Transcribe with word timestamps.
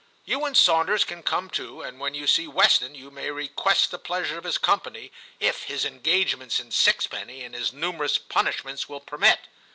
You 0.25 0.45
and 0.45 0.57
Sawnders 0.57 1.03
can 1.03 1.21
come 1.21 1.47
too, 1.51 1.83
and 1.83 1.99
when 1.99 2.15
you 2.15 2.25
see 2.25 2.47
Weston, 2.47 2.95
you 2.95 3.11
may 3.11 3.29
request 3.29 3.91
the 3.91 3.99
pleasure 3.99 4.35
of 4.39 4.45
his 4.45 4.57
company, 4.57 5.11
if 5.39 5.65
his 5.65 5.85
engagements 5.85 6.59
in 6.59 6.71
Sixpenny 6.71 7.43
and 7.43 7.53
his 7.53 7.71
numerous 7.71 8.17
punishments 8.17 8.89
will 8.89 8.99
permit.' 9.01 9.41